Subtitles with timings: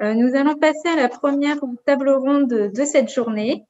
[0.00, 3.64] nous allons passer à la première table ronde de cette journée,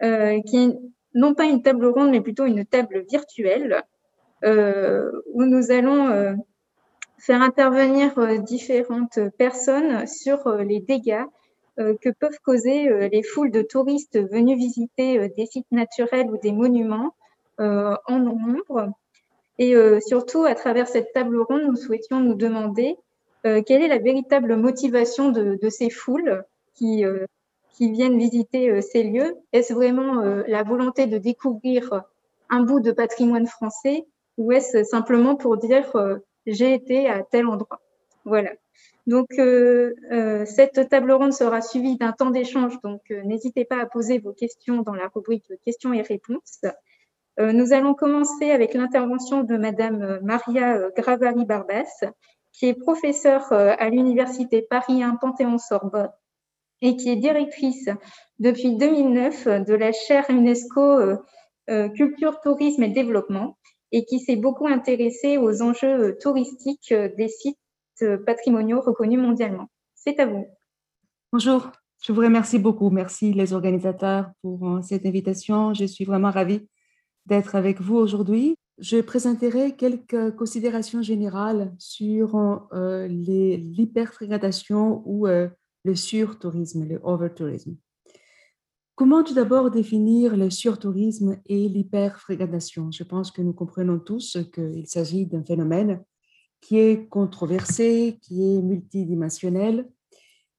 [0.00, 0.78] qui est
[1.14, 3.82] non pas une table ronde, mais plutôt une table virtuelle,
[4.44, 6.36] où nous allons
[7.18, 11.24] faire intervenir différentes personnes sur les dégâts
[11.76, 17.14] que peuvent causer les foules de touristes venus visiter des sites naturels ou des monuments
[17.58, 18.92] en nombre.
[19.58, 19.74] Et
[20.06, 22.96] surtout, à travers cette table ronde, nous souhaitions nous demander
[23.66, 26.44] quelle est la véritable motivation de, ces foules
[26.74, 27.04] qui,
[27.72, 29.36] qui viennent visiter ces lieux?
[29.52, 32.02] Est-ce vraiment la volonté de découvrir
[32.50, 35.92] un bout de patrimoine français ou est-ce simplement pour dire
[36.46, 37.80] j'ai été à tel endroit?
[38.24, 38.50] Voilà.
[39.06, 43.80] Donc, euh, euh, cette table ronde sera suivie d'un temps d'échange, donc euh, n'hésitez pas
[43.80, 46.60] à poser vos questions dans la rubrique questions et réponses.
[47.38, 52.04] nous allons commencer avec l'intervention de Madame Maria Gravari-Barbas,
[52.58, 56.10] qui est professeure à l'Université Paris 1 Panthéon-Sorbonne
[56.80, 57.88] et qui est directrice
[58.38, 61.18] depuis 2009 de la chaire UNESCO
[61.94, 63.56] Culture, Tourisme et Développement
[63.92, 67.58] et qui s'est beaucoup intéressée aux enjeux touristiques des sites
[68.02, 69.68] euh, patrimoniaux reconnus mondialement.
[69.94, 70.46] C'est à vous.
[71.32, 71.70] Bonjour,
[72.04, 72.90] je vous remercie beaucoup.
[72.90, 75.72] Merci les organisateurs pour euh, cette invitation.
[75.72, 76.68] Je suis vraiment ravie
[77.26, 78.56] d'être avec vous aujourd'hui.
[78.78, 82.36] Je présenterai quelques considérations générales sur
[82.72, 87.76] euh, l'hyperfréquentation ou le surtourisme, le overtourisme.
[88.96, 92.90] Comment tout d'abord définir le surtourisme et l'hyperfréquentation?
[92.90, 96.02] Je pense que nous comprenons tous qu'il s'agit d'un phénomène
[96.62, 99.86] qui est controversé, qui est multidimensionnel.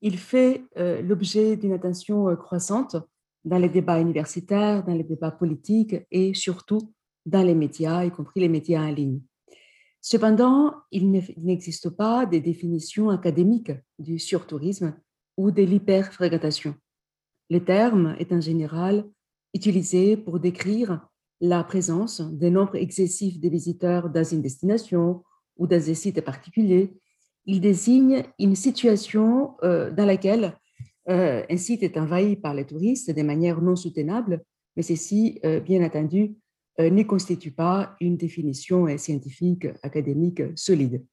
[0.01, 2.95] Il fait euh, l'objet d'une attention euh, croissante
[3.43, 6.93] dans les débats universitaires, dans les débats politiques et surtout
[7.27, 9.21] dans les médias, y compris les médias en ligne.
[10.01, 14.95] Cependant, il n'existe pas de définition académique du surtourisme
[15.35, 16.73] ou de l'hyperfréquentation.
[17.49, 19.05] Le terme est en général
[19.53, 21.07] utilisé pour décrire
[21.41, 25.23] la présence d'un nombre excessif de visiteurs dans une destination
[25.57, 26.93] ou dans des sites particuliers,
[27.45, 30.57] il désigne une situation euh, dans laquelle
[31.09, 34.43] euh, un site est envahi par les touristes de manière non soutenable,
[34.75, 36.35] mais ceci, euh, bien entendu,
[36.79, 41.05] ne constitue pas une définition scientifique académique solide.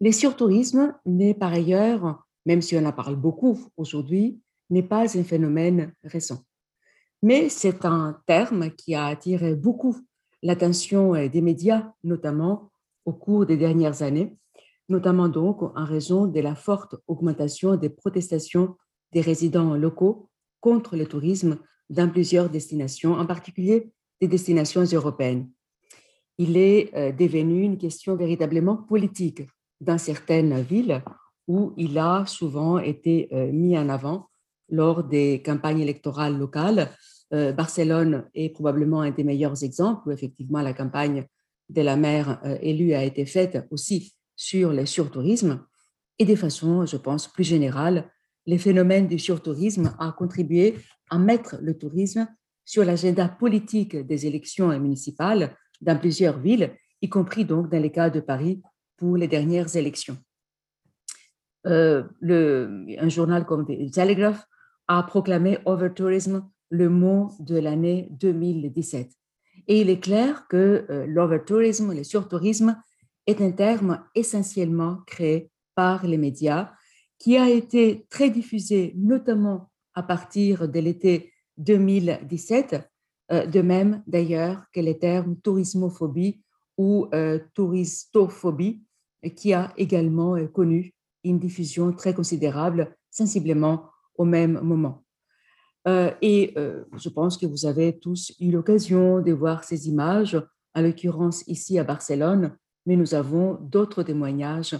[0.00, 4.40] Les surtourismes n'est par ailleurs, même si on en parle beaucoup aujourd'hui,
[4.70, 6.44] n'est pas un phénomène récent.
[7.22, 9.96] Mais c'est un terme qui a attiré beaucoup
[10.42, 12.70] l'attention des médias, notamment
[13.04, 14.36] au cours des dernières années,
[14.88, 18.76] notamment donc en raison de la forte augmentation des protestations
[19.12, 20.28] des résidents locaux
[20.60, 21.58] contre le tourisme
[21.90, 23.90] dans plusieurs destinations, en particulier
[24.20, 25.48] des destinations européennes.
[26.38, 29.42] Il est euh, devenu une question véritablement politique
[29.80, 31.02] dans certaines villes
[31.46, 34.28] où il a souvent été euh, mis en avant
[34.70, 36.90] lors des campagnes électorales locales.
[37.32, 41.26] Euh, Barcelone est probablement un des meilleurs exemples où effectivement la campagne
[41.68, 45.66] de la maire élue a été faite aussi sur le surtourisme
[46.18, 48.10] et de façon, je pense, plus générale,
[48.46, 50.76] les phénomènes du surtourisme a contribué
[51.10, 52.26] à mettre le tourisme
[52.68, 58.10] sur l'agenda politique des élections municipales dans plusieurs villes, y compris donc dans les cas
[58.10, 58.60] de Paris
[58.98, 60.18] pour les dernières élections.
[61.66, 64.44] Euh, un journal comme The Telegraph
[64.86, 69.12] a proclamé Overtourism le mot de l'année 2017.
[69.66, 72.76] Et il est clair que euh, l'overtourisme, le surtourisme,
[73.26, 76.72] est un terme essentiellement créé par les médias,
[77.18, 82.90] qui a été très diffusé notamment à partir de l'été 2017,
[83.30, 86.42] euh, de même d'ailleurs que les termes tourismophobie
[86.76, 88.82] ou euh, touristophobie,
[89.36, 95.04] qui a également connu une diffusion très considérable, sensiblement au même moment.
[95.86, 100.40] Euh, et euh, je pense que vous avez tous eu l'occasion de voir ces images,
[100.74, 104.76] en l'occurrence ici à Barcelone, mais nous avons d'autres témoignages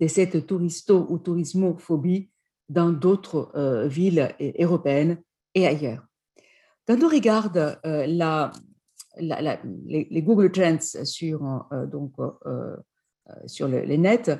[0.00, 2.30] de cette touristo ou tourismophobie
[2.68, 5.18] dans d'autres euh, villes européennes
[5.54, 6.06] et ailleurs.
[6.86, 7.78] Quand on regarde
[9.18, 11.40] les, Google Trends sur,
[11.90, 12.12] donc,
[13.46, 14.30] sur le, les nets,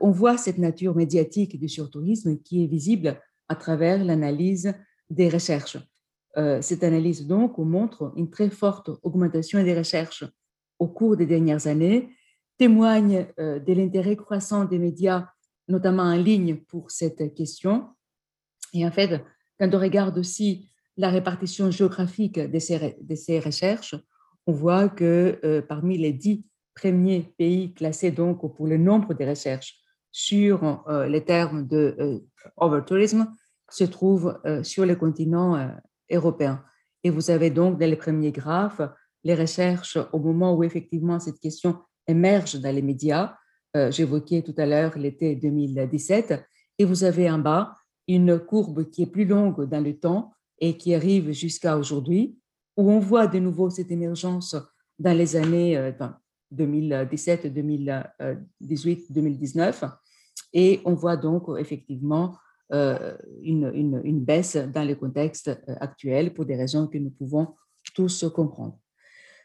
[0.00, 4.72] on voit cette nature médiatique du surtourisme qui est visible à travers l'analyse
[5.10, 5.78] des recherches.
[6.36, 10.24] Euh, cette analyse donc montre une très forte augmentation des recherches
[10.78, 12.10] au cours des dernières années,
[12.56, 15.26] témoigne euh, de l'intérêt croissant des médias,
[15.66, 17.88] notamment en ligne, pour cette question.
[18.72, 19.22] Et en fait,
[19.58, 23.94] quand on regarde aussi la répartition géographique de ces, recherches,
[24.46, 26.44] on voit que euh, parmi les dix
[26.74, 29.76] premiers pays classés donc pour le nombre de recherches
[30.12, 32.20] sur les termes de
[32.56, 33.30] overtourisme
[33.70, 35.70] se trouve sur le continent
[36.10, 36.64] européen.
[37.04, 38.80] Et vous avez donc dans les premiers graphes
[39.22, 43.36] les recherches au moment où effectivement cette question émerge dans les médias.
[43.90, 46.42] J'évoquais tout à l'heure l'été 2017
[46.78, 47.76] et vous avez en bas
[48.08, 52.36] une courbe qui est plus longue dans le temps et qui arrive jusqu'à aujourd'hui,
[52.76, 54.54] où on voit de nouveau cette émergence
[54.98, 55.92] dans les années
[56.50, 59.84] 2017, 2018, 2019,
[60.52, 62.36] et on voit donc effectivement
[62.72, 67.10] euh, une, une, une, baisse dans le contexte euh, actuel pour des raisons que nous
[67.10, 67.54] pouvons
[67.96, 68.78] tous comprendre.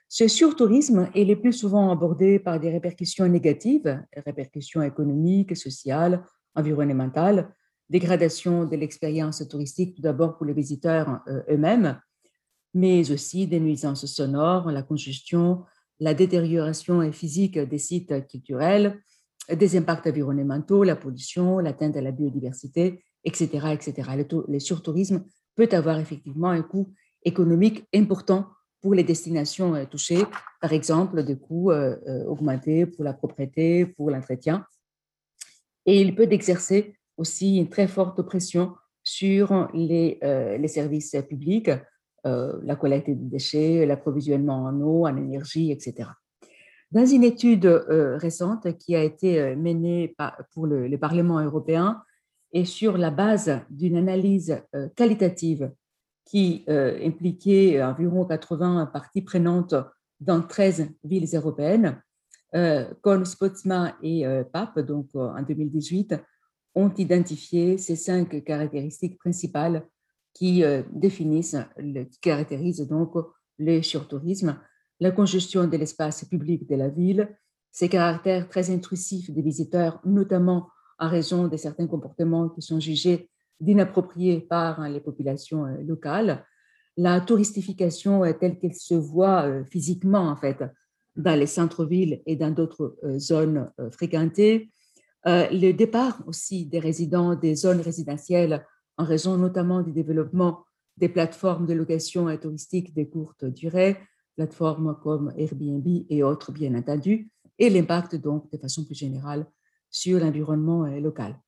[0.08, 6.24] Ce surtourisme est le plus souvent abordé par des répercussions négatives, répercussions économiques, sociales,
[6.54, 7.52] environnementales,
[7.90, 12.00] dégradation de l'expérience touristique tout d'abord pour les visiteurs euh, eux-mêmes,
[12.74, 15.64] mais aussi des nuisances sonores, la congestion,
[16.00, 19.02] la détérioration physique des sites culturels,
[19.50, 23.68] des impacts environnementaux, la pollution, l'atteinte à la biodiversité, etc.
[23.74, 24.26] etc.
[24.48, 25.24] Le, surtourisme
[25.56, 26.94] peut avoir effectivement un coût
[27.24, 28.48] économique important
[28.82, 30.24] pour les destinations euh, touchées,
[30.62, 34.66] par exemple des coûts euh, augmentés pour la propriété, pour l'entretien.
[35.86, 38.74] Et il peut exercer aussi une très forte pression
[39.06, 41.70] sur les, euh, services publics,
[42.26, 46.10] euh, la collecte des déchets, l'approvisionnement en eau, en énergie, etc.
[46.92, 50.16] Dans une étude euh, récente qui a été menée
[50.54, 52.02] pour le, le, Parlement européen
[52.52, 54.62] et sur la base d'une analyse
[54.96, 55.72] qualitative
[56.26, 59.76] qui impliquait environ 80 parties prenantes
[60.20, 62.02] dans 13 villes européennes,
[62.56, 62.86] euh,
[63.26, 64.24] Spotsma et
[64.54, 66.16] PAP, donc en 2018,
[66.76, 69.88] ont identifié ces cinq caractéristiques principales
[70.34, 71.58] qui euh, définissent,
[72.12, 73.14] qui caractérisent donc
[73.58, 74.60] le surtourisme,
[75.00, 77.36] la congestion de l'espace public de la ville,
[77.72, 80.70] ses caractères très intrusifs des visiteurs, notamment
[81.00, 83.30] en raison de certains comportements qui sont jugés
[83.62, 86.46] d'inappropriés par les populations euh, locales,
[86.98, 90.64] la touristification telle qu'elle se voit euh, physiquement en fait
[91.16, 94.70] dans les centres-villes et dans d'autres zones fréquentées,
[95.28, 98.66] euh, le départ aussi des résidents des zones résidentielles
[98.98, 100.64] en raison notamment du développement
[100.98, 103.98] des plateformes de location touristique de courte durée,
[104.36, 109.46] plateformes comme Airbnb et autres bien entendu, et l'impact donc de façon plus générale
[109.90, 111.40] sur l'environnement euh, local.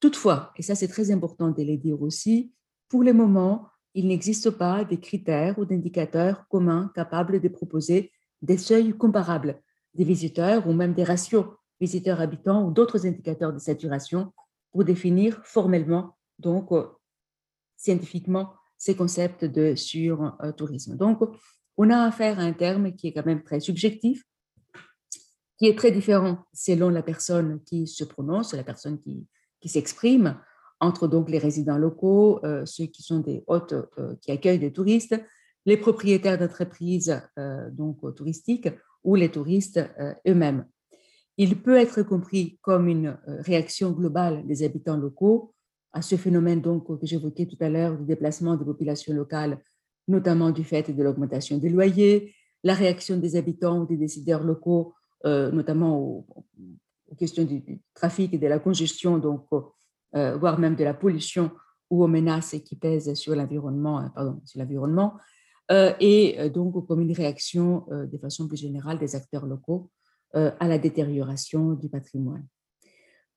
[0.00, 2.52] Toutefois, et ça c'est très important de le dire aussi,
[2.88, 8.58] pour le moment, il n'existe pas de critères ou d'indicateurs communs capables de proposer des
[8.58, 9.60] seuils comparables
[9.94, 11.46] des visiteurs ou même des ratios
[11.82, 14.32] visiteurs habitants ou d'autres indicateurs de saturation
[14.70, 16.86] pour définir formellement, donc euh,
[17.76, 20.96] scientifiquement, ces concepts de sur-tourisme.
[20.96, 21.18] Donc,
[21.76, 24.22] on a affaire à un terme qui est quand même très subjectif,
[25.58, 29.26] qui est très différent selon la personne qui se prononce, la personne qui,
[29.60, 30.40] qui s'exprime,
[30.78, 34.72] entre donc les résidents locaux, euh, ceux qui sont des hôtes euh, qui accueillent des
[34.72, 35.16] touristes,
[35.66, 37.22] les propriétaires d'entreprises
[38.16, 38.68] touristiques
[39.04, 39.80] ou les touristes
[40.26, 40.64] eux-mêmes.
[41.42, 45.52] Il peut être compris comme une euh, réaction globale des habitants locaux
[45.92, 49.60] à ce phénomène donc que j'évoquais tout à l'heure du déplacement des populations locales,
[50.06, 54.94] notamment du fait de l'augmentation des loyers, la réaction des habitants ou des décideurs locaux,
[55.24, 56.26] euh, notamment aux,
[57.18, 59.48] questions du, trafic et de la congestion, donc
[60.14, 61.50] euh, voire même de la pollution
[61.90, 65.14] ou aux menaces qui pèsent sur l'environnement, pardon, sur l'environnement,
[66.00, 69.90] et donc comme une réaction de façon plus générale des acteurs locaux
[70.34, 72.46] à la détérioration du patrimoine.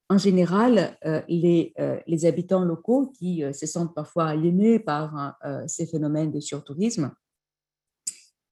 [0.08, 5.38] En général, euh, les, euh, les habitants locaux qui se sentent parfois aliénés par
[5.68, 7.12] ces phénomènes de surtourisme,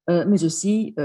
[0.07, 0.95] mais aussi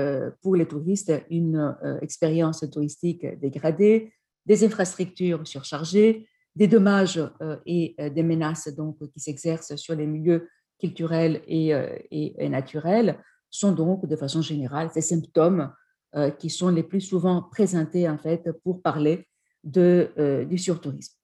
[0.43, 4.13] pour les touristes une expérience touristique dégradée,
[4.47, 6.27] des infrastructures surchargées,
[6.57, 7.23] des dommages
[7.65, 10.49] et des menaces donc, qui s'exercent sur les milieux
[10.81, 11.71] culturels et,
[12.11, 15.73] et, naturels sont donc de façon générale ces symptômes
[16.19, 19.29] euh, qui sont les plus souvent présentés en fait pour parler
[19.63, 21.15] de, euh, du surtourisme.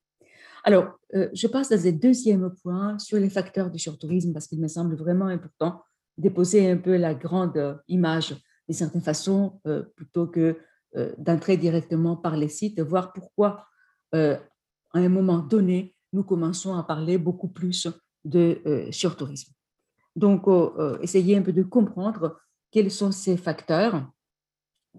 [0.62, 4.60] Alors, euh, je passe à un deuxième point sur les facteurs du surtourisme parce qu'il
[4.60, 5.82] me semble vraiment important
[6.16, 8.36] de poser un peu la grande image
[8.68, 9.60] de certaines façons
[9.96, 10.58] plutôt que
[11.18, 13.66] d'entrer directement par les sites, voir pourquoi
[14.12, 14.38] à
[14.94, 17.88] un moment donné, nous commençons à parler beaucoup plus
[18.24, 19.52] de surtourisme.
[20.14, 20.44] Donc,
[21.02, 22.38] essayez un peu de comprendre
[22.70, 24.06] quels sont ces facteurs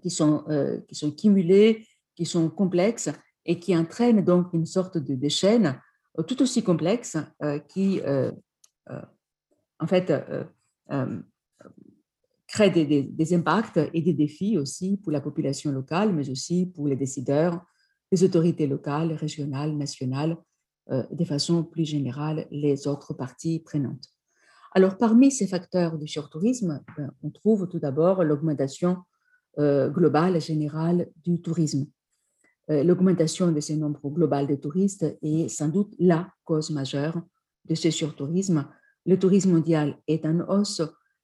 [0.02, 3.10] qui sont, euh, qui sont cumulés, qui sont complexes
[3.44, 5.80] et qui entraînent donc une sorte de, de chaîne
[6.18, 8.00] euh, tout aussi complexe euh, qui,
[9.78, 10.12] en fait,
[12.46, 16.88] crée des, des, impacts et des défis aussi pour la population locale, mais aussi pour
[16.88, 17.64] les décideurs
[18.12, 20.36] les autorités locales, régionales, nationales,
[20.88, 24.06] de façon plus générale, les autres parties prenantes.
[24.76, 26.84] Alors, parmi ces facteurs du surtourisme,
[27.24, 28.98] on trouve tout d'abord l'augmentation
[29.58, 31.86] globale et générale du tourisme.
[32.68, 37.20] L'augmentation de ces nombres global de touristes est sans doute la cause majeure
[37.64, 38.66] de ce surtourisme.
[39.06, 40.82] Le tourisme mondial est en hausse.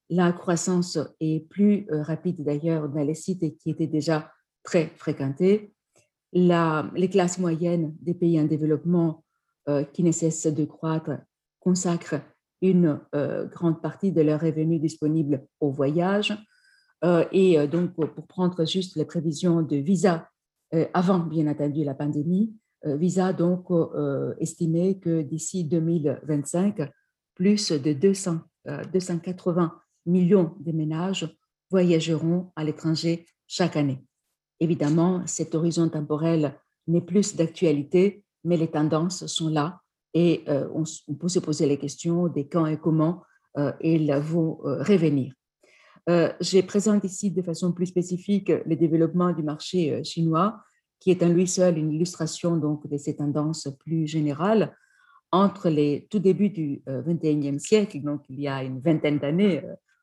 [0.08, 4.30] La croissance est plus rapide d'ailleurs dans les sites qui étaient déjà
[4.62, 5.74] très fréquentés.
[6.32, 9.24] La, les classes moyennes des pays en développement
[9.92, 11.10] qui ne cessent de croître
[11.62, 12.20] consacrent
[12.62, 16.32] une euh, grande partie de leurs revenus disponibles au voyage.
[17.04, 20.28] Euh, et euh, donc, pour prendre juste les prévisions de Visa
[20.94, 23.66] avant, bien entendu, la pandémie, Visa donc
[24.40, 26.90] estimait que d'ici 2025,
[27.34, 28.38] plus de 200,
[28.90, 29.74] 280
[30.06, 31.28] millions de ménages
[31.70, 34.02] voyageront à l'étranger chaque année.
[34.60, 39.82] Évidemment, cet horizon temporel n'est plus d'actualité, mais les tendances sont là
[40.14, 43.22] et euh, on, peut se poser les questions des quand et comment
[43.56, 44.60] euh, ils vont
[46.10, 50.60] euh, je présente ici de façon plus spécifique le développement du marché chinois,
[51.00, 54.76] qui est en lui seul une illustration donc, de ces tendances plus générales.
[55.34, 59.62] Entre les tout débuts du XXIe siècle, donc il y a une vingtaine d'années,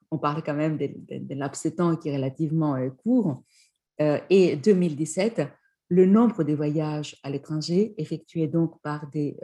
[0.09, 0.89] on parle quand même de,
[1.19, 3.43] de, laps de temps qui est relativement court,
[3.99, 5.43] et 2017,
[5.89, 9.37] le nombre de voyages à l'étranger effectués donc par des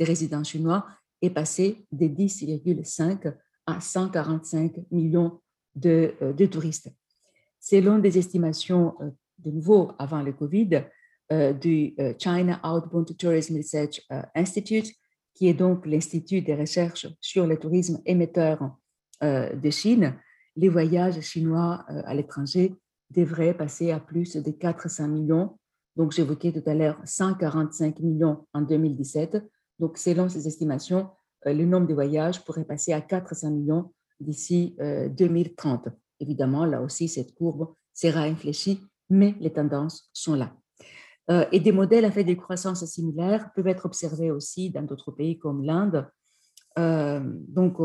[0.00, 0.86] des résidents chinois
[1.20, 3.34] est passé de 10,5
[3.66, 5.40] à 145 millions
[5.80, 6.90] de, euh, de, touristes.
[7.58, 10.84] Selon des estimations, euh, de nouveau avant le Covid,
[11.32, 14.02] euh, du China Outbound Tourism Research
[14.34, 14.92] Institute,
[15.32, 18.76] qui est donc l'Institut des recherches sur le tourisme émetteur
[19.22, 20.18] de Chine,
[20.56, 22.74] les voyages chinois à l'étranger
[23.10, 25.56] devraient passer à plus de 400 millions.
[25.94, 29.38] Donc, j'évoquais tout à l'heure 145 millions en 2017
[29.80, 31.08] donc, selon ces estimations,
[31.44, 35.86] le nombre de voyages pourrait passer à 400 millions d'ici 2030.
[35.86, 35.90] Euh,
[36.22, 40.52] Évidemment, là aussi, cette courbe sera infléchie, mais les tendances sont là.
[41.30, 45.12] Euh, et des modèles à fait de croissance similaires peuvent être observés aussi dans d'autres
[45.12, 46.06] pays comme l'Inde.
[46.76, 47.78] donc,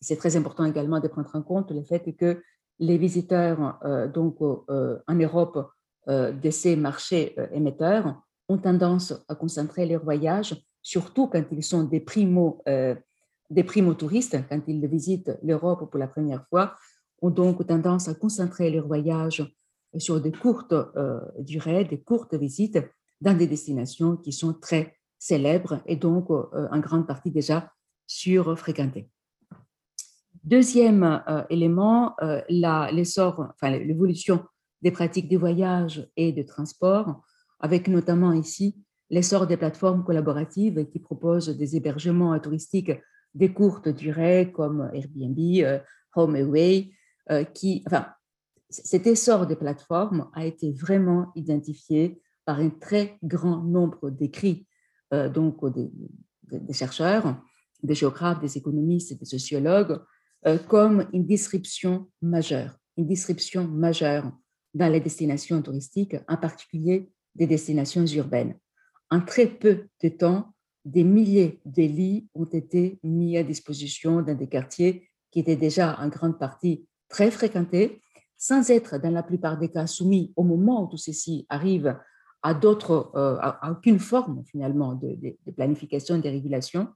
[0.00, 2.42] c'est très important également de prendre en compte le fait que
[2.78, 3.78] les visiteurs
[4.14, 5.58] donc, en Europe
[6.06, 12.00] de ces marchés émetteurs ont tendance à concentrer leurs voyages surtout quand ils sont des
[12.00, 12.94] primo, euh,
[13.50, 16.74] des primo touristes, quand ils visitent l'Europe pour la première fois,
[17.20, 19.44] ont donc tendance à concentrer leur voyage
[19.98, 22.78] sur des courtes euh, durées, des courtes visites
[23.20, 27.70] dans des destinations qui sont très célèbres et donc euh, en grande partie déjà
[28.06, 29.10] surfréquentées.
[30.42, 32.16] Deuxième élément,
[32.48, 34.42] l'essor, enfin l'évolution
[34.80, 37.22] des pratiques de voyage et de transport,
[37.60, 42.92] avec notamment ici l'essor des plateformes collaboratives qui proposent des hébergements touristiques
[43.34, 45.78] de courte durée comme Airbnb, euh,
[46.14, 46.90] HomeAway,
[47.30, 48.06] euh, qui, enfin,
[48.68, 54.66] cet essor des plateformes a été vraiment identifié par un très grand nombre d'écrits,
[55.12, 55.90] euh, donc des,
[56.50, 57.40] des, chercheurs,
[57.82, 60.00] des géographes, des économistes, des sociologues,
[60.68, 64.32] comme une disruption majeure, une disruption majeure
[64.72, 68.56] dans les destinations touristiques, en particulier des destinations urbaines.
[69.10, 74.34] En très peu de temps, des milliers de lits ont été mis à disposition dans
[74.34, 78.00] des quartiers qui étaient déjà en grande partie très fréquentés,
[78.36, 81.98] sans être dans la plupart des cas soumis au moment où tout ceci arrive
[82.42, 86.88] à d'autres, euh, à, aucune forme finalement de, planification de régulation,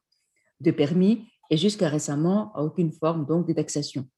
[0.60, 4.08] de permis, et jusqu'à récemment à aucune forme donc de taxation.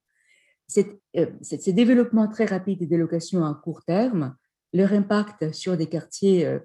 [0.79, 4.37] Euh, ces développements très rapides de location à court terme,
[4.73, 6.61] leur impact sur des quartiers euh,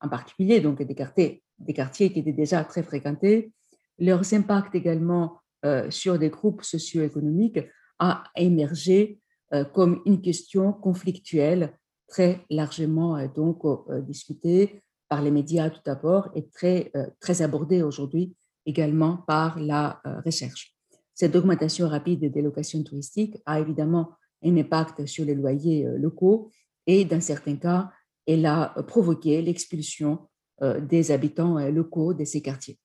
[0.00, 3.52] en particulier, donc des quartiers, des quartiers qui étaient déjà très fréquentés,
[3.98, 7.60] leurs impacts également euh, sur des groupes socio-économiques
[7.98, 9.20] a émergé
[9.52, 11.76] euh, comme une question conflictuelle
[12.08, 13.62] très largement euh, donc
[14.06, 20.76] discutée par les médias tout d'abord et très, très abordée aujourd'hui également par la recherche.
[21.14, 24.12] Cette augmentation rapide des locations touristiques a évidemment
[24.44, 26.52] un impact sur les loyers locaux
[26.86, 27.90] et dans certains cas
[28.26, 30.28] elle a provoqué l'expulsion
[30.62, 32.78] euh, des habitants euh, locaux de ces quartiers.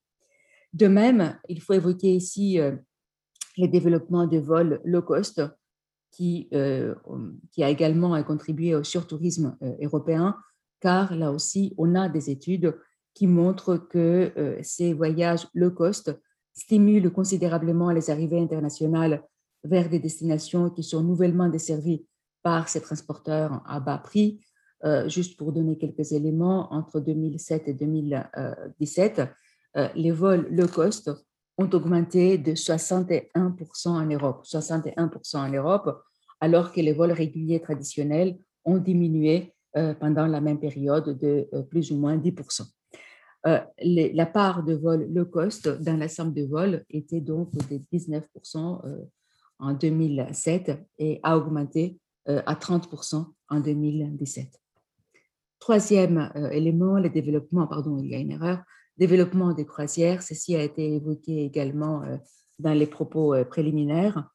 [0.72, 2.74] De même, il faut évoquer ici euh,
[3.58, 5.42] le développement de vols low cost
[6.12, 6.50] qui,
[7.51, 10.38] qui a également contribué au surtourisme européen,
[10.80, 12.74] car là aussi, on a des études
[13.13, 16.18] qui montrent que ces voyages low cost
[16.54, 19.25] stimulent considérablement les arrivées internationales
[19.65, 22.06] vers des destinations qui sont nouvellement desservies
[22.44, 24.39] par ces transporteurs à bas prix,
[25.08, 29.22] juste pour donner quelques éléments, entre 2007 et 2017,
[29.96, 31.12] les vols low cost
[31.58, 36.04] ont augmenté de 61% en Europe, 61% en Europe,
[36.39, 39.54] alors que les vols réguliers traditionnels ont diminué
[40.00, 42.65] pendant la même période de plus ou moins 10%.
[43.48, 48.86] Euh, la part de vol low cost dans somme de vols était donc de 19%
[48.86, 49.04] euh,
[49.60, 54.48] en 2007 et a augmenté euh, à 30% en 2017.
[55.60, 58.60] Troisième élément, le développement, pardon, il y a une erreur,
[58.98, 62.04] développement des croisières, ceci a été évoqué également
[62.60, 64.30] dans les propos préliminaires.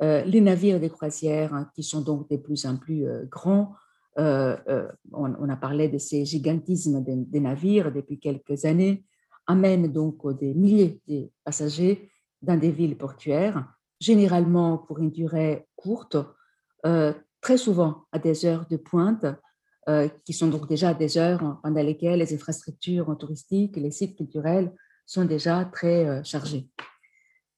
[0.00, 3.74] Les navires des croisières, hein, qui sont donc de plus en plus grands,
[4.18, 9.04] euh, euh, on, a parlé de ces gigantismes des, navires depuis quelques années,
[9.46, 13.66] amènent donc des milliers de passagers dans des villes portuaires,
[14.00, 16.16] généralement pour une durée courte,
[16.86, 19.26] euh, très souvent à des heures de pointe,
[20.24, 24.74] qui sont donc déjà des heures pendant lesquelles les infrastructures touristiques, les sites culturels
[25.06, 26.68] sont déjà très chargés.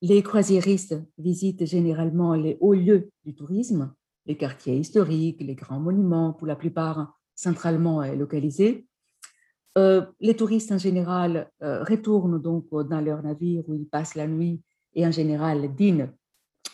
[0.02, 3.94] Les croisiéristes visitent généralement les hauts lieux du tourisme,
[4.26, 8.86] les quartiers historiques, les grands monuments, pour la plupart centralement localisés.
[9.78, 14.26] Euh, les touristes en général euh, retournent donc dans leur navire où ils passent la
[14.26, 14.60] nuit
[14.94, 16.12] et en général dînent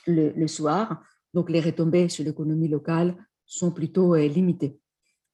[0.06, 1.02] le, soir.
[1.34, 4.78] Donc les retombées sur l'économie locale sont plutôt euh, limitées.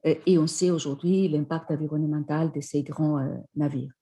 [0.04, 3.20] Et, on sait aujourd'hui l'impact environnemental de ces grands
[3.54, 3.92] navires.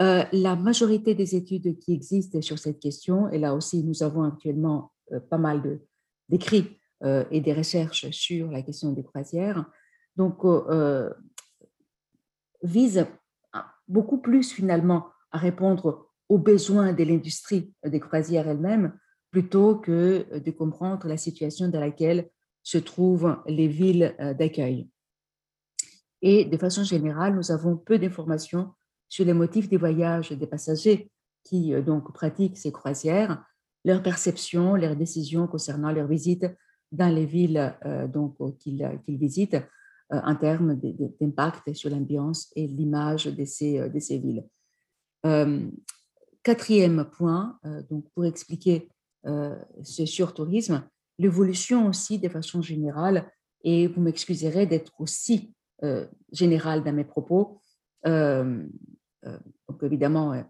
[0.00, 4.92] la majorité des études qui existent sur cette question, et là aussi nous avons actuellement
[5.30, 5.80] pas mal
[6.28, 9.64] d'écrits euh, et des recherches sur la question des croisières,
[10.16, 11.10] donc euh, euh,
[12.64, 13.06] vise
[13.86, 18.98] beaucoup plus finalement à répondre aux besoins de l'industrie des croisières elles-mêmes
[19.30, 22.28] plutôt que de comprendre la situation dans laquelle
[22.64, 24.88] se trouvent les villes d'accueil.
[26.22, 28.72] Et de façon générale, nous avons peu d'informations
[29.08, 31.10] sur les motifs des voyages des passagers
[31.44, 33.42] qui donc pratiquent ces croisières,
[33.84, 36.46] leurs perceptions, leurs décisions concernant leur visite
[36.92, 43.26] dans les villes euh, donc qu'ils visitent euh, en termes d'impact sur l'ambiance et l'image
[43.26, 44.44] de ces, euh, de ces villes.
[46.42, 47.58] quatrième point,
[47.90, 48.88] donc pour expliquer
[49.24, 50.82] ce surtourisme,
[51.18, 53.30] l'évolution aussi de façon générale,
[53.64, 55.52] et vous m'excuserez d'être aussi
[56.32, 57.60] général dans mes propos.
[58.04, 60.42] donc évidemment,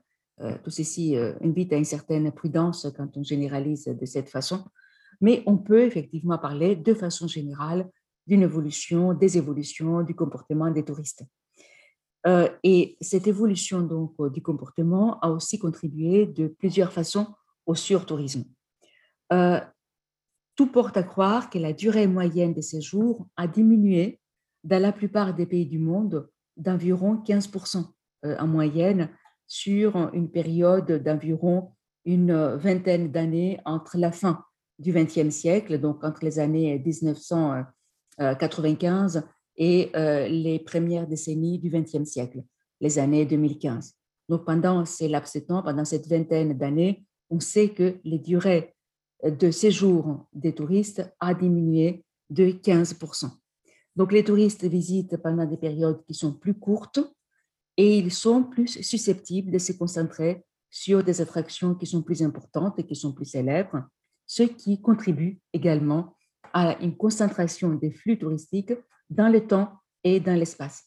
[0.62, 4.64] tout ceci invite à une certaine prudence quand on généralise de cette façon
[5.20, 7.88] mais on peut effectivement parler de façon générale
[8.26, 11.24] d'une évolution, des évolutions du comportement des touristes.
[12.26, 17.28] Euh, et cette évolution donc euh, du comportement a aussi contribué de plusieurs façons
[17.64, 18.44] au surtourisme.
[19.32, 19.60] Euh,
[20.56, 24.20] tout porte à croire que la durée moyenne des séjours a diminué
[24.64, 27.84] dans la plupart des pays du monde d'environ 15%
[28.24, 29.10] en moyenne
[29.46, 31.72] sur une période d'environ
[32.04, 34.44] une vingtaine d'années entre la fin
[34.78, 39.24] du XXe siècle, donc entre les années 1995
[39.56, 42.42] et euh, les premières décennies du XXe siècle,
[42.80, 43.92] les années 2015.
[44.28, 48.74] Donc pendant ces laps de temps, pendant cette vingtaine d'années, on sait que les durées
[49.24, 53.30] de séjour des touristes a diminué de 15%.
[53.98, 57.00] Donc les touristes visitent pendant des périodes qui sont plus courtes
[57.76, 62.78] et ils sont plus susceptibles de se concentrer sur des attractions qui sont plus importantes
[62.78, 63.82] et qui sont plus célèbres
[64.24, 66.14] ce qui contribue également
[66.52, 68.74] à une concentration des flux touristiques
[69.10, 69.72] dans le temps
[70.04, 70.84] et dans l'espace.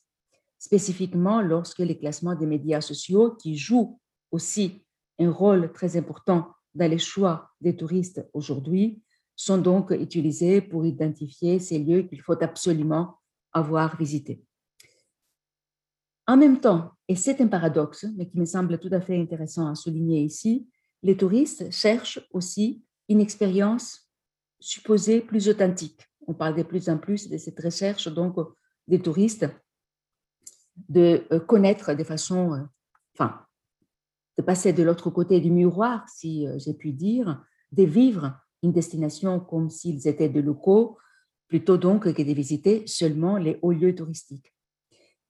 [0.57, 3.99] Spécifiquement lorsque les classements des médias sociaux, qui jouent
[4.31, 4.85] aussi
[5.19, 9.01] un rôle très important dans les choix des touristes aujourd'hui,
[9.35, 13.17] sont donc utilisés pour identifier ces lieux qu'il faut absolument
[13.53, 14.43] avoir visités.
[16.27, 19.67] En même temps, et c'est un paradoxe, mais qui me semble tout à fait intéressant
[19.67, 20.67] à souligner ici,
[21.03, 24.09] les touristes cherchent aussi une expérience
[24.59, 26.07] supposée plus authentique.
[26.27, 28.37] On parle de plus en plus de cette recherche donc
[28.87, 29.47] des touristes
[30.87, 32.63] de euh, connaître de façon, euh,
[33.15, 33.41] enfin,
[34.37, 38.71] de passer de l'autre côté du miroir, si euh, j'ai pu dire, de vivre une
[38.71, 40.97] destination comme s'ils étaient de locaux,
[41.47, 44.53] plutôt donc que de visiter seulement les hauts lieux touristiques.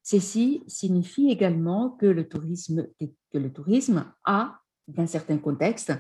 [0.04, 5.94] Ceci signifie également que le tourisme, que le tourisme a, dans certains contextes,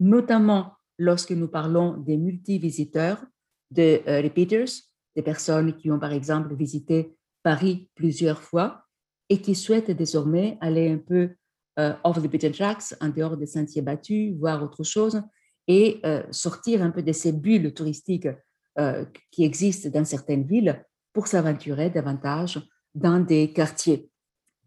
[0.00, 3.24] notamment lorsque nous parlons des multivisiteurs,
[3.70, 4.70] de euh, repeaters,
[5.14, 8.84] des personnes qui ont par exemple visité Paris plusieurs fois
[9.28, 11.30] et qui souhaitent désormais aller un peu
[11.78, 15.22] euh, off the beaten tracks, en dehors des sentiers battus, voir autre chose
[15.68, 18.28] et euh, sortir un peu de ces bulles touristiques
[19.32, 22.60] qui existent dans certaines villes pour s'aventurer davantage
[22.94, 24.08] dans des quartiers.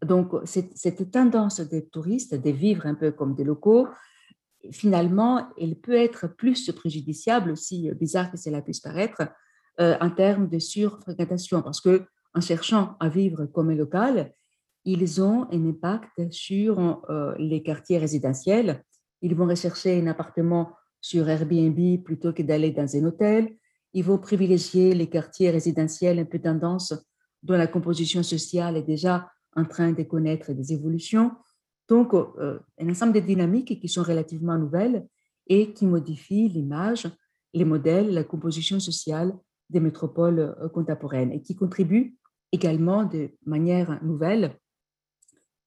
[0.04, 3.88] Donc, cette, tendance des touristes de vivre un peu comme des locaux,
[4.70, 9.22] finalement, elle peut être plus préjudiciable, aussi bizarre que cela puisse paraître,
[9.80, 14.32] euh, en termes de surfréquentation, parce que en cherchant à vivre comme un local,
[14.84, 18.82] ils ont un impact sur euh, les quartiers résidentiels.
[19.20, 23.54] Ils vont rechercher un appartement sur Airbnb plutôt que d'aller dans un hôtel.
[23.92, 26.94] Ils vont privilégier les quartiers résidentiels un peu tendance
[27.42, 31.32] dont la composition sociale est déjà en train de connaître des évolutions.
[31.88, 35.06] Donc, euh, un ensemble de dynamiques qui sont relativement nouvelles
[35.48, 37.08] et qui modifient l'image,
[37.52, 39.36] les modèles, la composition sociale
[39.68, 42.16] des métropoles euh, contemporaines et qui contribuent
[42.52, 44.56] également de manière nouvelle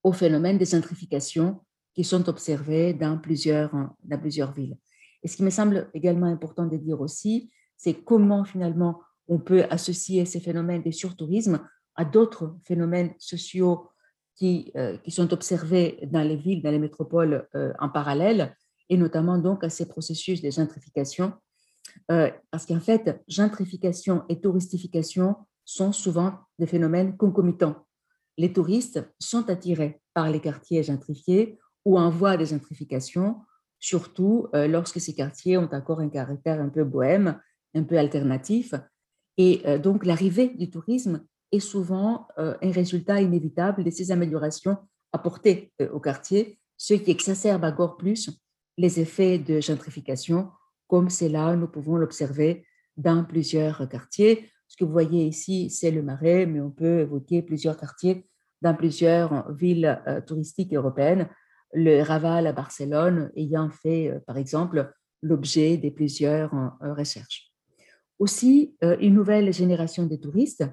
[0.01, 1.59] au phénomène des gentrifications
[1.93, 3.71] qui sont observés dans plusieurs,
[4.03, 4.77] dans plusieurs villes.
[5.25, 9.63] Et ce qui me semble également important de dire aussi, c'est comment finalement on peut
[9.71, 13.89] associer ces phénomènes de surtourisme à d'autres phénomènes sociaux
[14.35, 18.55] qui, euh, qui sont observés dans les villes, dans les métropoles euh, en parallèle,
[18.87, 21.33] et notamment donc à ces processus de gentrification.
[22.11, 27.77] Euh, parce qu'en fait, gentrification et touristification sont souvent des phénomènes concomitants.
[28.37, 33.37] Les touristes sont attirés par les quartiers gentrifiés ou en voie de gentrification,
[33.79, 37.39] surtout lorsque ces quartiers ont encore un caractère un peu bohème,
[37.75, 38.73] un peu alternatif.
[39.37, 44.77] Et donc l'arrivée du tourisme est souvent euh, un résultat inévitable de ces améliorations
[45.11, 48.29] apportées euh, au quartier, ce qui exacerbe encore plus
[48.77, 50.49] les effets de gentrification,
[50.87, 52.65] comme c'est là, nous pouvons l'observer
[52.97, 54.49] dans plusieurs quartiers.
[54.67, 58.27] Ce que vous voyez ici, c'est le Marais, mais on peut évoquer plusieurs quartiers
[58.61, 61.29] dans plusieurs villes euh, touristiques européennes.
[61.73, 66.51] Le Raval à Barcelone ayant fait, par exemple, l'objet de plusieurs
[66.81, 67.51] recherches.
[68.19, 70.63] Aussi, une nouvelle génération de touristes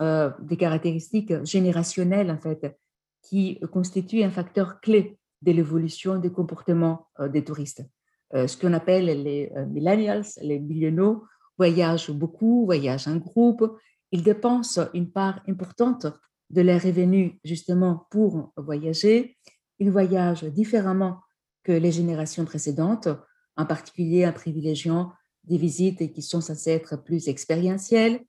[0.00, 2.74] euh, des caractéristiques générationnelles, en fait,
[3.22, 7.84] qui constituent un facteur clé de l'évolution des comportements euh, des touristes.
[8.32, 11.24] Euh, ce qu'on appelle les millennials, les millénaux,
[11.58, 13.78] voyagent beaucoup, voyagent en groupe,
[14.12, 16.06] ils dépensent une part importante
[16.48, 19.36] de leurs revenus justement pour voyager.
[19.82, 21.18] Ils voyagent différemment
[21.64, 23.08] que les générations précédentes,
[23.56, 25.10] en particulier en privilégiant
[25.42, 28.20] des visites qui sont censées être plus expérientielles.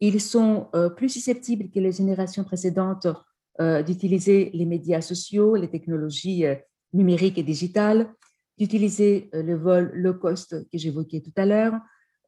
[0.00, 3.08] Ils sont euh, plus susceptibles que les générations précédentes
[3.60, 6.54] euh, d'utiliser les médias sociaux, les technologies euh,
[6.94, 8.10] numériques et digitales,
[8.56, 11.74] d'utiliser le vol low cost que j'évoquais tout à l'heure,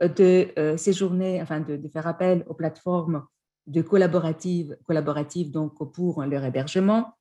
[0.03, 3.25] de séjourner, enfin de, faire appel aux plateformes
[3.67, 7.15] de collaboratives, collaboratives donc pour leur hébergement,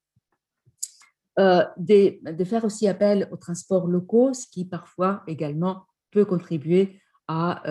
[1.37, 7.61] de, de, faire aussi appel aux transports locaux, ce qui parfois également peut contribuer à,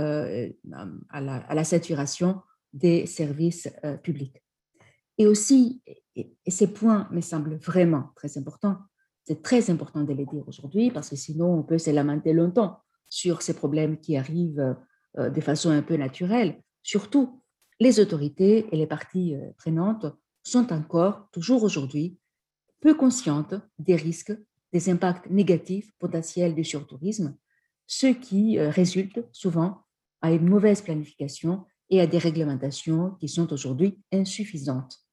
[1.11, 2.43] à, la, saturation
[2.77, 4.43] des services euh, publics.
[5.19, 5.83] Et aussi,
[6.15, 8.79] et, ces points me semblent vraiment très importants,
[9.25, 12.81] c'est très important de les dire aujourd'hui parce que sinon on peut se lamenter longtemps
[13.09, 14.77] sur ces problèmes qui arrivent
[15.19, 16.63] euh, de façon un peu naturelle.
[16.83, 17.43] Surtout,
[17.81, 20.07] les autorités et les parties euh, prenantes
[20.43, 22.19] sont encore, toujours aujourd'hui,
[22.81, 24.33] peu conscientes des risques,
[24.73, 27.37] des impacts négatifs potentiels du surtourisme,
[27.87, 29.83] ce qui résulte souvent
[30.21, 35.07] à une mauvaise planification et à des réglementations qui sont aujourd'hui insuffisantes.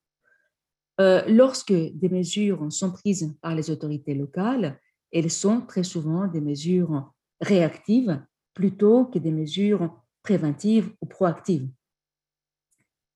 [1.02, 4.80] Euh, lorsque des mesures sont prises par les autorités locales,
[5.12, 8.24] elles sont très souvent des mesures réactives
[8.54, 11.70] plutôt que des mesures préventives ou proactives.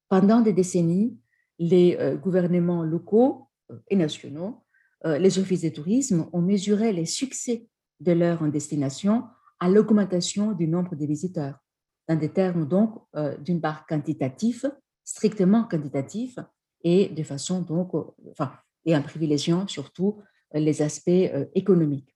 [0.09, 1.19] Pendant des décennies,
[1.59, 3.46] les euh, gouvernements locaux euh,
[3.89, 4.63] et nationaux,
[5.05, 7.67] les offices de tourisme ont mesuré les succès
[7.99, 9.25] de leur destination
[9.59, 11.59] à l'augmentation du nombre de visiteurs
[12.07, 14.65] dans des termes donc euh, d'une part quantitatifs,
[15.03, 16.39] strictement quantitatifs,
[16.83, 18.53] et de façon donc, euh, enfin,
[18.85, 20.21] et en privilégiant surtout
[20.55, 22.15] euh, les aspects économiques.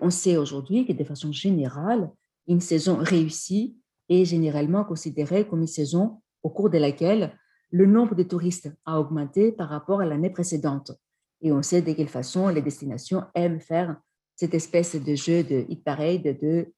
[0.00, 2.10] on sait aujourd'hui que de façon générale,
[2.46, 3.76] une saison réussie
[4.08, 7.36] est généralement considérée comme une saison au cours de laquelle
[7.72, 10.92] le nombre de touristes a augmenté par rapport à l'année précédente.
[11.40, 13.96] Et on sait de quelle façon les destinations aiment faire
[14.36, 16.72] cette espèce de jeu de hit parade, de,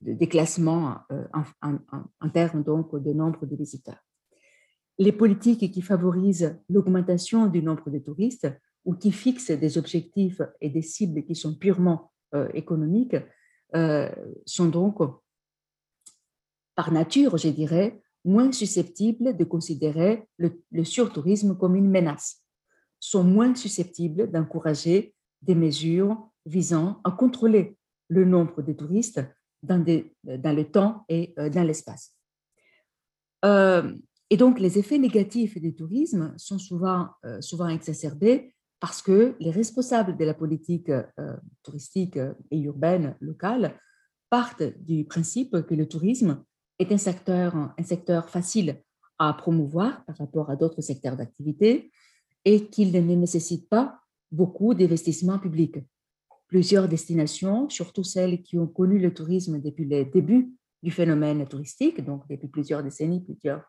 [0.00, 1.24] de déclassement euh,
[1.62, 4.02] en, termes donc de nombre de visiteurs.
[4.98, 8.48] Les politiques qui favorisent l'augmentation du nombre de touristes
[8.84, 13.16] ou qui fixent des objectifs et des cibles qui sont purement euh, économiques
[13.74, 14.10] euh,
[14.46, 14.98] sont donc,
[16.74, 22.42] par nature, je dirais, moins susceptibles de considérer le, surtourisme comme une menace,
[22.98, 27.76] sont moins susceptibles d'encourager des mesures visant à contrôler
[28.08, 29.22] le nombre de touristes
[29.62, 32.16] dans, le temps et euh, dans l'espace.
[33.44, 33.94] Euh,
[34.28, 37.08] Et donc, les effets négatifs du tourisme sont souvent,
[37.40, 40.92] souvent exacerbés parce que les responsables de la politique
[41.62, 42.18] touristique
[42.50, 43.76] et urbaine locale
[44.30, 46.44] partent du principe que le tourisme
[46.80, 48.82] est un secteur, un secteur facile
[49.18, 51.92] à promouvoir par rapport à d'autres secteurs d'activité
[52.46, 54.00] et qu'il ne nécessite pas
[54.32, 55.78] beaucoup d'investissements publics.
[56.48, 62.02] Plusieurs destinations, surtout celles qui ont connu le tourisme depuis les débuts du phénomène touristique,
[62.02, 63.62] donc depuis plusieurs décennies, plusieurs,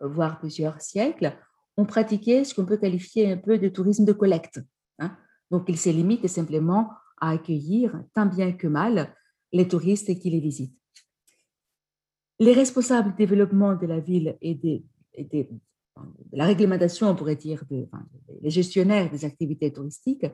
[0.00, 1.36] euh, voire plusieurs siècles,
[1.76, 4.60] ont pratiqué ce qu'on peut qualifier un peu de tourisme de collecte.
[5.00, 5.14] Hein.
[5.50, 9.14] Donc, il se limite simplement à accueillir, tant bien que mal,
[9.52, 10.78] les touristes qui les visitent.
[12.40, 14.82] Les responsables du développement de la ville et, de
[16.32, 17.62] la réglementation, on pourrait dire,
[18.42, 20.26] les gestionnaires des activités touristiques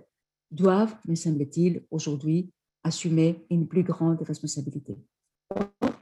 [0.51, 2.51] doivent, me semble-t-il, aujourd'hui
[2.83, 4.97] assumer une plus grande responsabilité.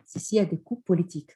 [0.06, 1.32] Ceci a des coûts politiques,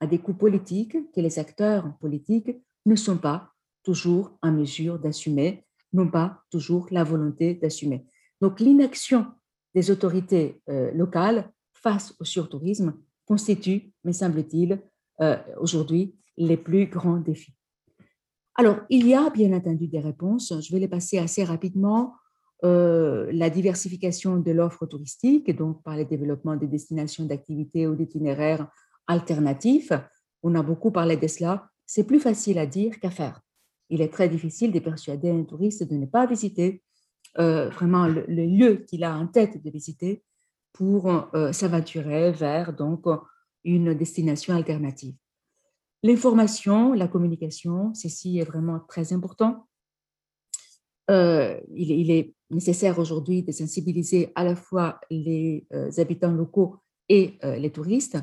[0.00, 2.50] a des coûts politiques que les acteurs politiques
[2.86, 8.06] ne sont pas toujours en mesure d'assumer, n'ont pas toujours la volonté d'assumer.
[8.40, 9.26] Donc l'inaction
[9.74, 12.94] des autorités euh, locales face au surtourisme
[13.28, 14.80] constitue, me semble-t-il,
[15.20, 17.54] euh, aujourd'hui les plus grands défis.
[18.56, 20.52] Alors, il y a bien entendu des réponses.
[20.60, 22.14] Je vais les passer assez rapidement.
[22.64, 28.66] Euh, la diversification de l'offre touristique, donc par le développement des destinations d'activités ou d'itinéraires
[29.06, 29.92] alternatifs.
[30.42, 31.68] On a beaucoup parlé de cela.
[31.86, 33.40] C'est plus facile à dire qu'à faire.
[33.90, 36.82] Il est très difficile de persuader un touriste de ne pas visiter
[37.38, 40.24] euh, vraiment le, lieu qu'il a en tête de visiter
[40.72, 43.04] pour euh, s'aventurer vers donc
[43.64, 45.14] une destination alternative.
[46.02, 49.66] L'information, la communication, ceci est vraiment très important.
[51.10, 56.76] Euh, il, est nécessaire aujourd'hui de sensibiliser à la fois les euh, habitants locaux
[57.08, 58.18] et les touristes,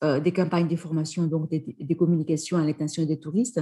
[0.00, 3.60] des campagnes de formation, donc des, des communications à l'intention des touristes,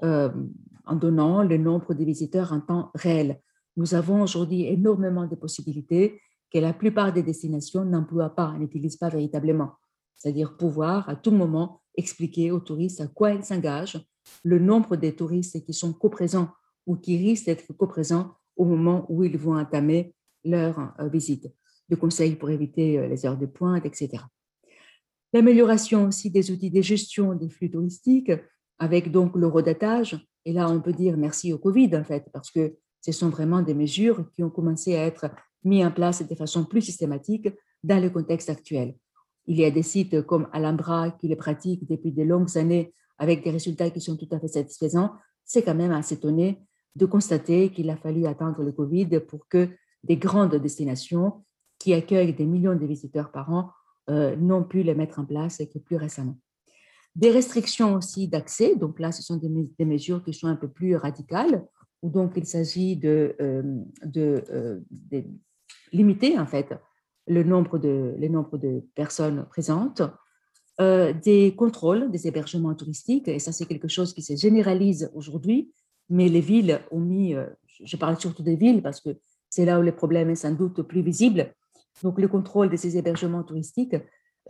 [0.00, 3.40] en donnant le nombre de visiteurs en temps réel.
[3.76, 6.20] Nous avons aujourd'hui énormément de possibilités
[6.54, 9.72] que la plupart des destinations n'emploient pas, n'utilisent pas véritablement.
[10.14, 14.00] C'est-à-dire pouvoir à tout moment expliquer aux touristes à quoi ils s'engagent,
[14.44, 16.48] le nombre de touristes qui sont co-présents
[16.86, 20.14] ou qui risquent d'être co-présents au moment où ils vont entamer
[20.44, 21.52] leur euh, visite,
[21.88, 24.22] de conseils pour éviter euh, les heures de pointe, etc.
[25.32, 28.30] L'amélioration aussi des outils de gestion des flux touristiques,
[28.78, 30.24] avec donc l'eurodatage.
[30.44, 33.60] Et là, on peut dire merci au Covid, en fait, parce que ce sont vraiment
[33.60, 35.26] des mesures qui ont commencé à être
[35.64, 37.48] mises en place de façon plus systématique
[37.82, 38.94] dans le contexte actuel.
[39.46, 43.44] Il y a des sites comme Alhambra qui les pratiquent depuis de longues années avec
[43.44, 45.12] des résultats qui sont tout à fait satisfaisants.
[45.44, 46.60] C'est quand même assez étonné
[46.96, 49.68] de constater qu'il a fallu attendre le Covid pour que
[50.02, 51.44] des grandes destinations
[51.78, 53.70] qui accueillent des millions de visiteurs par an
[54.10, 56.38] euh, n'ont pu les mettre en place que plus récemment.
[57.16, 60.96] Des restrictions aussi d'accès, donc là, ce sont des, mesures qui sont un peu plus
[60.96, 61.64] radicales,
[62.02, 63.62] où donc il s'agit de, euh,
[64.04, 65.24] de, euh, de,
[65.94, 66.74] limiter en fait
[67.26, 70.02] le nombre de, de personnes présentes,
[70.80, 75.72] euh, des contrôles des hébergements touristiques, et ça c'est quelque chose qui se généralise aujourd'hui,
[76.10, 77.46] mais les villes ont mis, euh,
[77.84, 79.10] je parle surtout des villes parce que
[79.48, 81.54] c'est là où le problème est sans doute plus visible,
[82.02, 83.96] donc le contrôle de ces hébergements touristiques,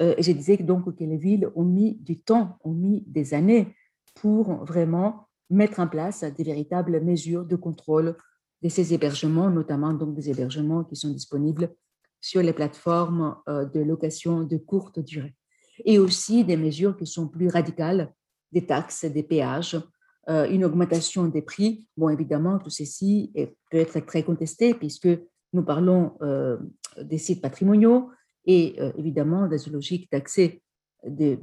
[0.00, 3.74] euh, je disais donc que les villes ont mis du temps, ont mis des années
[4.14, 8.16] pour vraiment mettre en place des véritables mesures de contrôle
[8.64, 11.68] de ces hébergements, notamment donc des hébergements qui sont disponibles
[12.22, 15.34] sur les plateformes euh, de location de courte durée.
[15.84, 18.10] Et aussi des mesures qui sont plus radicales,
[18.52, 19.78] des taxes, des péages,
[20.30, 21.86] euh, une augmentation des prix.
[21.98, 23.30] Bon, évidemment, tout ceci
[23.70, 25.10] peut être très contesté puisque
[25.52, 26.56] nous parlons euh,
[27.02, 28.10] des sites patrimoniaux
[28.46, 30.62] et évidemment des logiques d'accès
[31.06, 31.38] des,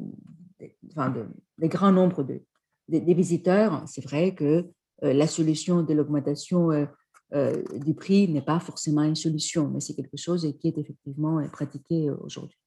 [0.60, 2.42] des, grands nombres de,
[2.88, 3.84] des visiteurs.
[3.88, 4.68] C'est vrai que
[5.02, 6.70] la solution de l'augmentation
[7.34, 11.42] euh, du prix n'est pas forcément une solution, mais c'est quelque chose qui est effectivement
[11.50, 12.60] pratiqué euh, aujourd'hui.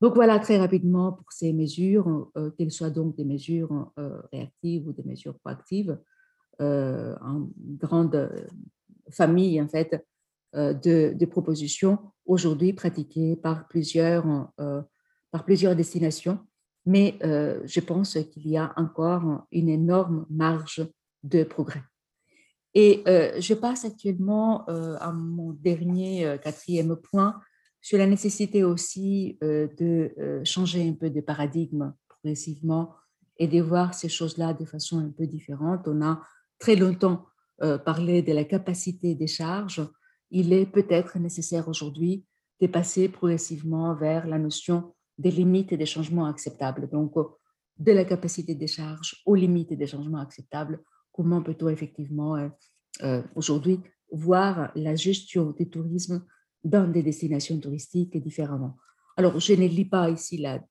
[0.00, 3.92] Donc voilà très rapidement pour ces mesures, euh, qu'elles soient donc des mesures
[4.32, 5.98] réactives ou des mesures proactives,
[6.60, 8.30] en grande
[9.10, 10.06] famille en fait
[10.52, 14.52] de, de propositions aujourd'hui pratiquées par plusieurs,
[15.32, 16.38] par plusieurs destinations,
[16.86, 20.86] mais je pense qu'il y a encore une énorme marge
[21.24, 21.82] de progrès.
[22.74, 27.40] Et euh, je passe actuellement euh, à mon dernier euh, quatrième point
[27.80, 32.94] sur la nécessité aussi de changer un peu de paradigme progressivement
[33.36, 35.86] et de voir ces choses-là de façon un peu différente.
[35.86, 36.22] On a
[36.58, 37.26] très longtemps
[37.84, 39.86] parlé de la capacité des charges.
[40.30, 42.24] Il est peut-être nécessaire aujourd'hui
[42.62, 46.88] de passer progressivement vers la notion des limites et des changements acceptables.
[46.88, 47.12] Donc,
[47.76, 50.82] de la capacité des charges aux limites des changements acceptables,
[51.14, 52.48] comment peut-on effectivement euh,
[53.02, 56.26] euh, aujourd'hui voir la gestion du tourisme
[56.62, 58.76] dans des destinations touristiques différemment?
[59.16, 60.62] Alors, je ne lis pas ici la,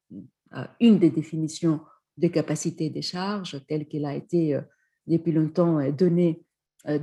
[0.56, 1.80] euh, une des définitions
[2.18, 4.60] de capacité des charges telle qu'elle a été
[5.08, 6.46] depuis longtemps donnée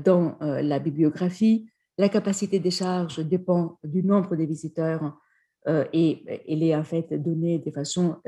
[0.04, 1.68] dans la bibliographie.
[1.98, 5.18] La capacité des charges dépend du nombre de visiteurs
[5.66, 8.18] et elle est en fait donnée de façon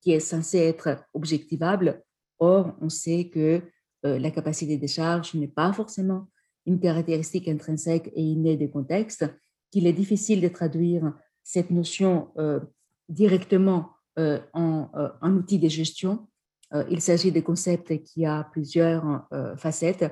[0.00, 2.02] qui est censée être objectivable.
[2.40, 3.62] Or, on sait que
[4.06, 6.28] euh, la capacité de charge n'est pas forcément
[6.64, 9.26] une caractéristique intrinsèque et innée des contextes,
[9.70, 12.60] qu'il est difficile de traduire cette notion euh,
[13.08, 14.90] directement euh, en
[15.20, 16.26] un outil de gestion.
[16.90, 20.06] il s'agit de concepts qui a plusieurs facettes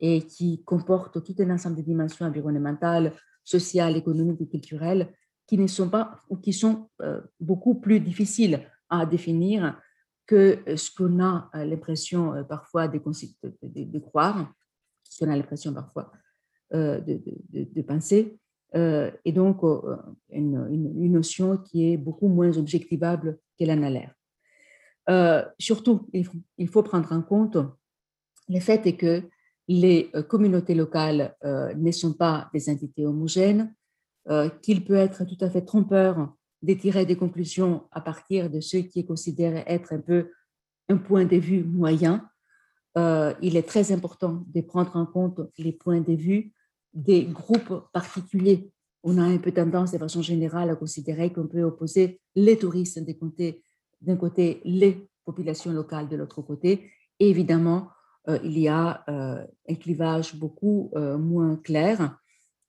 [0.00, 3.12] et qui comportent tout un ensemble de dimensions environnementales,
[3.44, 5.12] sociales, économiques et culturelles
[5.46, 6.88] qui ne sont pas ou qui sont
[7.38, 8.56] beaucoup plus difficiles
[8.88, 9.78] à définir
[10.30, 12.98] que euh, ce qu'on a euh, l'impression euh, parfois de,
[13.98, 14.54] croire,
[15.02, 16.12] ce qu'on a l'impression parfois
[16.72, 18.38] de, penser,
[18.72, 19.62] et donc
[20.30, 25.50] une, une, notion qui est beaucoup moins objectivable qu'elle en a l'air.
[25.58, 27.58] surtout, il faut, prendre en compte
[28.48, 29.24] le fait est que
[29.66, 33.74] les communautés locales ne sont pas des entités homogènes,
[34.62, 38.76] qu'il peut être tout à fait trompeur de tirer des conclusions à partir de ce
[38.78, 40.30] qui est considéré être un peu
[40.88, 42.28] un point de vue moyen.
[42.98, 46.52] Euh, il est très important de prendre en compte les points de vue
[46.92, 48.72] des groupes particuliers.
[49.02, 52.98] On a un peu tendance, de façon générale, à considérer qu'on peut opposer les touristes
[54.02, 56.90] d'un côté, les populations locales de l'autre côté.
[57.20, 57.88] Évidemment,
[58.28, 62.18] euh, il y a euh, un clivage beaucoup moins clair.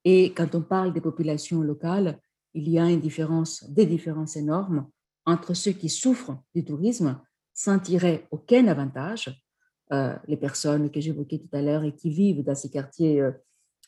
[0.06, 2.20] Et quand on parle des populations locales,
[2.54, 4.88] il y a une différence, des différences énormes
[5.26, 7.20] entre ceux qui souffrent du tourisme
[7.54, 9.30] sans tirer aucun avantage,
[9.92, 13.32] euh, les personnes que j'évoquais tout à l'heure et qui vivent dans ces quartiers euh,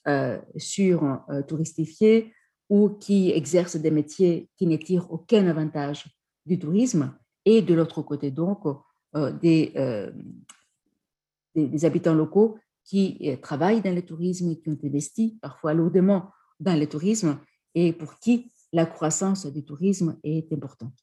[0.07, 2.33] euh, sur touristifiés
[2.69, 6.05] ou qui exercent des métiers qui ne tirent aucun avantage
[6.45, 8.63] du tourisme, et de l'autre côté donc
[9.41, 9.71] des,
[11.83, 16.87] habitants locaux qui travaillent dans le tourisme et qui ont investi parfois lourdement dans le
[16.87, 17.39] tourisme
[17.75, 20.97] et pour qui la croissance du tourisme est importante.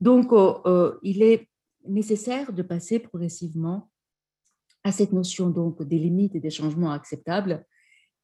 [0.00, 1.48] Donc, euh, euh, il est
[1.86, 3.90] nécessaire de passer progressivement
[4.82, 7.64] à cette notion donc des limites et des changements acceptables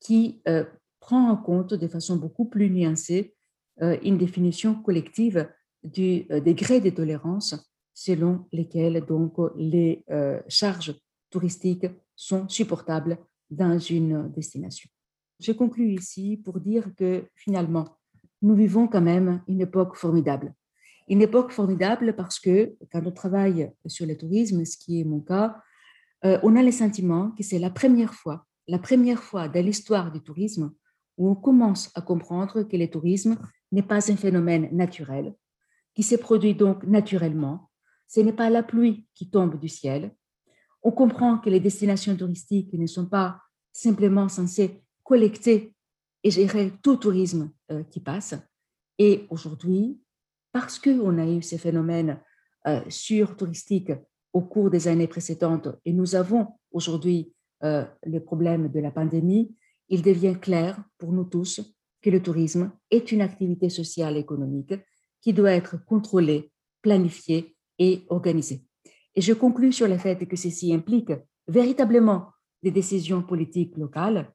[0.01, 0.65] qui euh,
[0.99, 3.35] prend en compte de façon beaucoup plus nuancée
[4.03, 5.49] une définition collective
[5.85, 7.55] du degré de tolérance
[7.95, 10.05] selon lesquels donc les
[10.49, 10.97] charges
[11.31, 13.19] touristiques sont supportables
[13.51, 14.91] dans une destination.
[15.39, 17.98] Je conclue ici pour dire que finalement,
[18.42, 20.55] nous vivons quand même une époque formidable.
[21.09, 25.20] Une époque formidable parce que quand on travaille sur le tourisme, ce qui est mon
[25.20, 25.57] cas,
[26.24, 30.12] euh, on a le sentiment que c'est la première fois, la première fois dans l'histoire
[30.12, 30.72] du tourisme
[31.16, 33.38] où on commence à comprendre que le tourisme
[33.72, 35.35] n'est pas un phénomène naturel,
[35.94, 37.70] qui se produit donc naturellement.
[38.07, 40.14] Ce n'est pas la pluie qui tombe du ciel.
[40.83, 43.40] On comprend que les destinations touristiques ne sont pas
[43.72, 45.74] simplement censées collecter
[46.29, 48.35] et gérer tout tourisme euh, qui passe.
[48.99, 49.99] Et aujourd'hui,
[50.53, 52.21] parce qu'on a eu ces phénomènes
[52.67, 53.93] euh, sur-touristiques
[54.35, 57.33] au cours des années précédentes et nous avons aujourd'hui
[57.64, 59.55] euh, le problème de la pandémie,
[59.88, 61.62] il devient clair pour nous tous
[62.03, 64.75] que le tourisme est une activité sociale et économique
[65.23, 68.64] qui doit être contrôlée, planifiée et organisée.
[69.14, 71.12] Et je conclus sur le fait que ceci implique
[71.47, 72.29] véritablement
[72.62, 74.31] des décisions politiques locales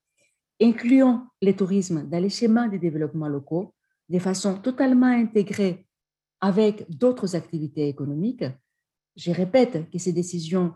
[0.63, 3.73] incluant le tourisme dans les schémas de développement locaux
[4.09, 5.85] de façon totalement intégrée
[6.39, 8.45] avec d'autres activités économiques.
[9.15, 10.73] Je répète que ces décisions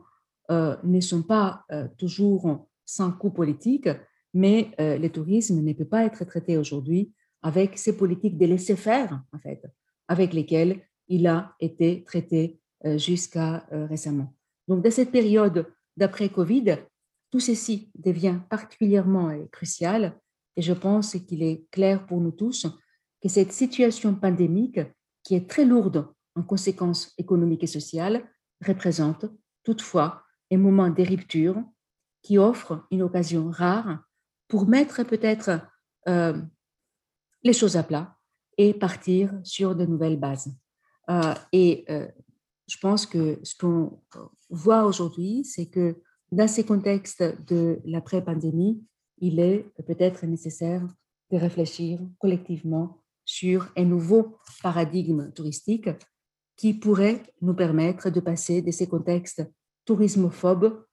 [0.49, 3.89] euh, ne sont pas euh, toujours sans coût politique,
[4.33, 8.75] mais euh, le tourisme ne peut pas être traité aujourd'hui avec ces politiques de laisser
[8.75, 9.61] faire, en fait,
[10.07, 12.59] avec lesquelles il a été traité
[12.95, 14.33] jusqu'à récemment.
[14.67, 16.77] Donc, dans cette période d'après-Covid,
[17.37, 20.19] tout ceci devient particulièrement euh, crucial
[20.55, 22.65] et je pense qu'il est clair pour nous tous
[23.21, 24.79] que cette situation pandémique,
[25.23, 28.27] qui est très lourde en conséquences économiques et sociales,
[28.65, 29.25] représente
[29.63, 31.63] toutefois un moment de rupture
[32.23, 34.03] qui offre une occasion rare
[34.47, 35.61] pour mettre peut-être
[36.07, 36.41] euh,
[37.43, 38.17] les choses à plat
[38.57, 40.57] et partir sur de nouvelles bases.
[41.11, 41.85] Euh, et
[42.67, 44.01] je pense que ce qu'on
[44.49, 46.01] voit aujourd'hui, c'est que
[46.31, 48.83] dans ces contextes de l'après-pandémie,
[49.19, 50.85] il est peut-être nécessaire
[51.31, 55.89] de réfléchir collectivement sur un nouveau paradigme touristique
[56.55, 59.43] qui pourrait nous permettre de passer de ces contextes
[59.85, 60.83] tourismophobes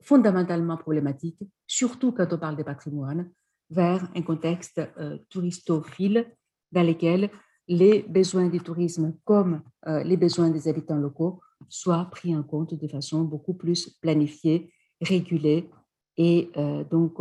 [0.00, 3.30] fondamentalement problématiques, surtout quand on parle des patrimoines,
[3.70, 6.26] vers un contexte euh, touristophile
[6.72, 7.30] dans lequel
[7.66, 12.74] les besoins du tourisme comme euh, les besoins des habitants locaux soient pris en compte
[12.74, 15.68] de façon beaucoup plus planifiée, régulée
[16.16, 17.14] et euh, donc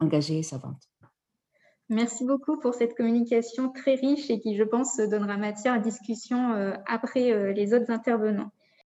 [0.00, 0.82] engagée et savante.
[1.88, 6.52] Merci beaucoup pour cette communication très riche et qui, je pense, donnera matière à discussion
[6.86, 8.50] après les autres intervenants.